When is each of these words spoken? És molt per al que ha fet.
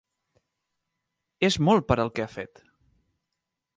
És 1.49 1.57
molt 1.67 1.85
per 1.91 1.99
al 2.05 2.13
que 2.17 2.25
ha 2.25 2.29
fet. 2.37 2.63